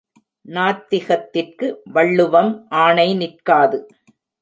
[0.45, 1.67] நாத்திகத்திற்கு
[1.91, 2.51] வள்ளுவம்
[2.79, 3.79] ஆணை நிற்காது.